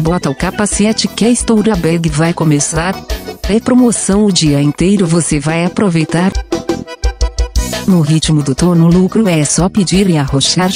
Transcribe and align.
Bota 0.00 0.30
o 0.30 0.34
capacete 0.34 1.06
que 1.06 1.26
a 1.26 1.30
Estoura 1.30 1.76
Bag 1.76 2.08
vai 2.08 2.32
começar. 2.32 2.94
É 3.48 3.60
promoção 3.60 4.24
o 4.24 4.32
dia 4.32 4.60
inteiro 4.60 5.06
você 5.06 5.38
vai 5.38 5.64
aproveitar. 5.64 6.32
No 7.86 8.00
ritmo 8.00 8.42
do 8.42 8.54
tono 8.54 8.86
lucro 8.86 9.28
é 9.28 9.44
só 9.44 9.68
pedir 9.68 10.08
e 10.08 10.16
arrochar. 10.16 10.70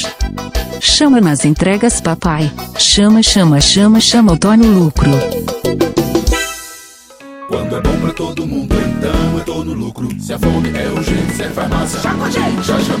Chama 0.79 1.19
nas 1.19 1.43
entregas 1.43 1.99
papai. 1.99 2.51
Chama, 2.77 3.23
chama, 3.23 3.59
chama, 3.59 3.99
chama 3.99 4.33
o 4.33 4.37
tono 4.37 4.67
lucro. 4.67 5.09
Quando 7.47 7.75
é 7.75 7.81
bom 7.81 7.97
pra 8.01 8.13
todo 8.13 8.45
mundo, 8.45 8.75
então 8.75 9.39
é 9.39 9.43
tô 9.43 9.63
no 9.63 9.73
lucro. 9.73 10.07
Se 10.19 10.33
a 10.33 10.39
fome 10.39 10.69
é 10.69 10.87
urgente, 10.89 11.33
se 11.33 11.43
é 11.43 11.49
farmácia, 11.49 11.99
já 11.99 12.13
com 12.13 12.23
a 12.23 12.29
gente, 12.29 12.63
já 12.63 12.79
chamou. 12.79 12.94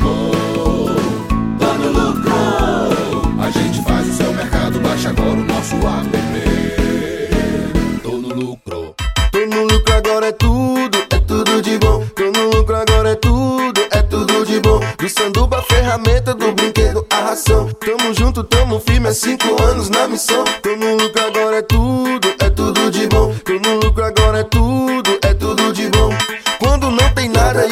Nosso 5.85 6.07
app. 6.07 6.25
Tô 8.01 8.11
no 8.11 8.33
lucro. 8.33 8.95
Tô 9.31 9.39
no 9.45 9.63
lucro 9.63 9.93
agora 9.93 10.27
é 10.27 10.31
tudo, 10.31 10.97
é 11.09 11.19
tudo 11.19 11.61
de 11.61 11.77
bom. 11.77 12.03
Tô 12.15 12.23
no 12.31 12.49
lucro 12.49 12.75
agora 12.75 13.11
é 13.11 13.15
tudo, 13.15 13.81
é 13.91 14.01
tudo 14.01 14.45
de 14.45 14.59
bom. 14.59 14.79
Do 14.97 15.09
sanduba, 15.09 15.61
ferramenta, 15.61 16.33
do 16.33 16.51
brinquedo, 16.53 17.05
a 17.11 17.29
ração. 17.29 17.69
Tamo 17.73 18.13
junto, 18.13 18.43
tamo 18.43 18.79
firme, 18.79 19.09
há 19.09 19.13
cinco 19.13 19.61
anos 19.61 19.89
na 19.89 20.07
missão. 20.07 20.43
Tô 20.61 20.75
no 20.75 20.95
lucro 20.95 21.21
agora 21.21 21.57
é 21.57 21.61
tudo, 21.61 22.33
é 22.39 22.49
tudo 22.49 22.89
de 22.89 23.07
bom. 23.07 23.33
Tô 23.43 23.53
no 23.53 23.75
lucro 23.79 24.03
agora 24.03 24.39
é 24.39 24.43
tudo, 24.43 25.19
é 25.21 25.33
tudo 25.33 25.71
de 25.73 25.89
bom. 25.89 26.09
Quando 26.59 26.89
não 26.89 27.04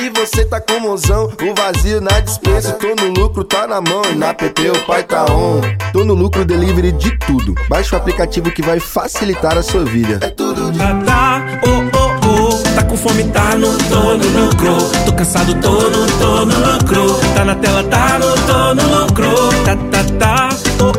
e 0.03 0.09
você 0.09 0.43
tá 0.43 0.59
com 0.59 0.80
mozão, 0.81 1.25
o 1.25 1.55
vazio 1.55 2.02
na 2.02 2.20
dispensa. 2.20 2.73
Tô 2.73 2.94
no 3.02 3.21
lucro, 3.21 3.44
tá 3.44 3.66
na 3.66 3.80
mão 3.80 4.02
e 4.11 4.16
na 4.16 4.30
app 4.30 4.70
o 4.70 4.85
pai 4.85 5.03
tá 5.03 5.25
on. 5.31 5.61
Tô 5.94 6.03
no 6.03 6.13
lucro 6.13 6.44
delivery 6.44 6.91
de 6.91 7.17
tudo. 7.20 7.55
Baixa 7.70 7.95
o 7.95 7.99
aplicativo 7.99 8.52
que 8.52 8.61
vai 8.61 8.80
facilitar 8.80 9.58
a 9.58 9.64
sua 9.64 9.86
vida. 9.86 10.19
É 10.22 10.30
tudo 10.30 10.72
de 10.72 10.77
Tá, 10.77 10.94
tá, 11.05 11.45
oh, 11.66 11.97
oh, 11.97 12.50
oh. 12.50 12.75
Tá 12.75 12.83
com 12.83 12.97
fome, 12.97 13.23
tá 13.25 13.55
no 13.55 13.77
tô 13.77 14.17
no 14.17 14.45
lucro. 14.45 14.77
Tô 15.05 15.14
cansado, 15.14 15.53
tô 15.61 15.72
no 15.72 16.08
tô 16.20 16.45
no 16.45 16.73
lucro. 16.73 17.20
Tá 17.36 17.45
na 17.45 17.55
tela, 17.55 17.83
tá 17.83 18.20
no 18.20 18.36
tô 18.45 18.73
no 18.75 18.99
lucro. 18.99 19.30
Tá, 19.64 19.75
tá, 19.89 20.03
tá, 20.20 20.49
oh, 20.81 20.92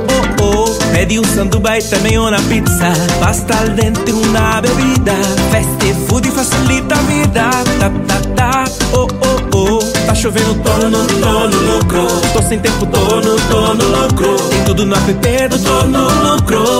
oh. 0.43 0.85
Pedi 0.95 1.19
un 1.19 1.25
sanduba 1.25 1.77
e 1.77 1.83
também 1.83 2.19
uma 2.19 2.41
pizza. 2.49 2.93
Pasta 3.21 3.59
al 3.59 3.71
dente, 3.71 4.13
una 4.13 4.63
bebida. 4.63 5.13
Fast 5.51 5.85
food 6.09 6.31
facilita 6.31 6.95
a 6.95 7.03
vida. 7.03 7.51
Tá, 7.79 7.91
tá, 8.07 8.24
chovendo, 10.25 10.55
tô 10.63 10.89
no, 10.89 11.75
lucro. 11.75 12.07
Tô 12.33 12.43
sem 12.43 12.59
tempo, 12.59 12.87
tô 12.87 13.21
no, 13.21 13.37
lucro. 13.75 14.37
Tem 14.49 14.65
tudo 14.65 14.87
no 14.87 14.97
app 14.97 15.13
do 15.49 15.59
tô 15.59 15.83
lucro. 15.83 16.74